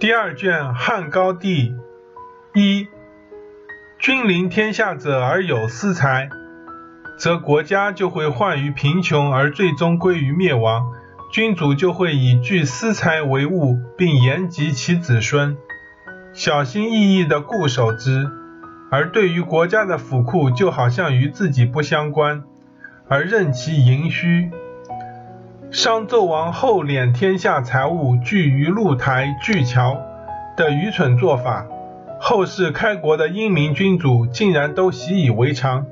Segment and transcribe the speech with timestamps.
[0.00, 1.74] 第二卷汉高帝
[2.54, 2.86] 一，
[3.98, 6.30] 君临天下者而有私财，
[7.18, 10.92] 则国家就会患于贫穷而最终归于灭亡。
[11.32, 15.56] 君主就会以聚私财为务，并延及其子孙，
[16.32, 18.30] 小心翼翼地固守之。
[18.92, 22.44] 而对于国家的府库，就好像与自己不相关，
[23.08, 24.52] 而任其盈虚。
[25.70, 30.00] 商纣王后敛天下财物聚于露台、巨桥
[30.56, 31.66] 的愚蠢做法，
[32.18, 35.84] 后世开国的英明君主竟然都习以为常。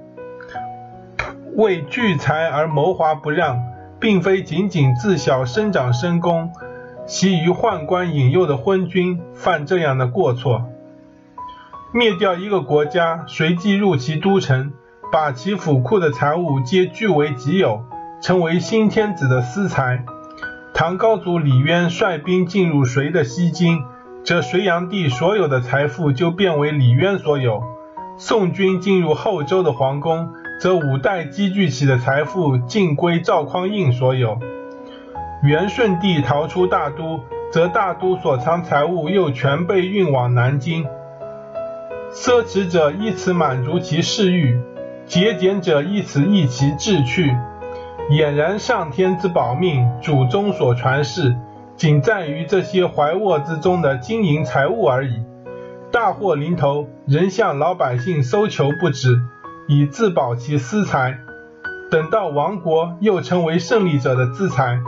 [1.54, 3.62] 为聚财而谋划不让，
[4.00, 6.52] 并非仅仅自小生长深宫、
[7.04, 10.64] 习于宦官引诱的昏君犯这样的过错。
[11.92, 14.72] 灭掉一个国家，随即入其都城，
[15.12, 17.84] 把其府库的财物皆据为己有。
[18.26, 20.04] 成为新天子的私财。
[20.74, 23.84] 唐高祖李渊率兵进入隋的西京，
[24.24, 27.60] 则隋炀帝所有的财富就变为李渊所有；
[28.18, 30.28] 宋军进入后周的皇宫，
[30.60, 34.40] 则五代积聚起的财富尽归赵匡胤所有；
[35.44, 37.20] 元顺帝逃出大都，
[37.52, 40.84] 则大都所藏财物又全被运往南京。
[42.12, 44.60] 奢侈者依此满足其嗜欲，
[45.06, 47.32] 节俭者依此抑其志趣。
[48.08, 51.34] 俨然上天之保命，祖宗所传世，
[51.74, 55.24] 仅在于这些怀握之中的金银财物而已。
[55.90, 59.20] 大祸临头，仍向老百姓搜求不止，
[59.66, 61.18] 以自保其私财。
[61.90, 64.78] 等到亡国，又成为胜利者的资财。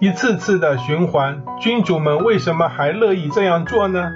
[0.00, 4.10] 一次次的循环，君主们为什么还乐意这样做呢？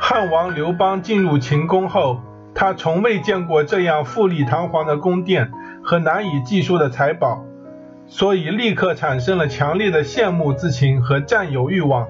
[0.00, 2.20] 汉王刘邦进入秦宫后，
[2.54, 5.52] 他从未见过这样富丽堂皇的宫殿。
[5.88, 7.42] 和难以计数的财宝，
[8.06, 12.06] 所以立刻产生了强烈的羡慕之情和占有欲望。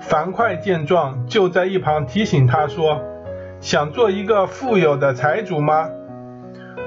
[0.00, 3.02] 樊哙见状，就在一旁提醒他说
[3.60, 5.90] ：“想做一个富有的财主吗？”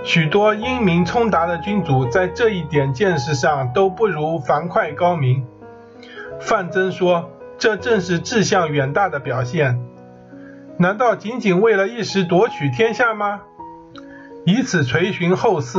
[0.03, 5.46] 许多英明聪达的君主在这一点见识上都不如樊哙高明。
[6.40, 9.80] 范增说：“这正是志向远大的表现。
[10.80, 13.41] 难道仅仅为了一时夺取天下吗？”
[14.50, 15.78] 以此垂询后世，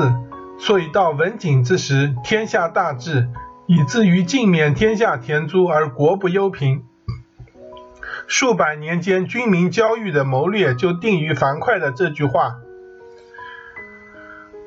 [0.60, 3.26] 所以到文景之时，天下大治，
[3.66, 6.84] 以至于尽免天下田租而国不忧贫。
[8.28, 12.58] 数百年间，军民交育的谋略就定于樊哙的这句话：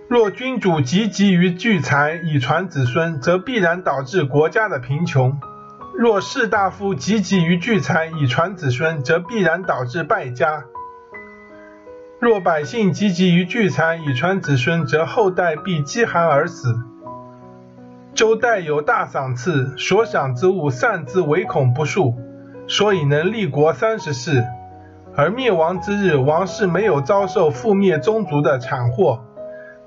[0.09, 5.37] 若君主汲汲于聚财以传子孙，则必然导致国家的贫穷；
[5.97, 10.65] 若士大夫汲汲于聚财以传子孙，则必然导致败家。
[12.23, 16.73] 若百姓积极于聚财以传子孙，则后代必饥寒而死。
[18.13, 22.15] 周代有大赏赐，所赏之物散之，唯恐不数，
[22.65, 24.41] 所以能立国三十世。
[25.17, 29.19] 而灭亡之日，王室没有遭受覆灭宗族的惨祸，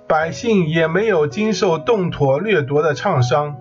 [0.06, 3.56] 百姓也没有经受动妥掠夺的创伤。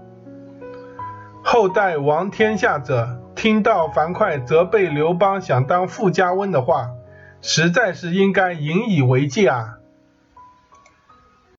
[1.42, 6.90] 后代亡天下者，听到樊哙责备刘邦想当富家翁的话。
[7.42, 9.75] 实在是应该引以为戒啊！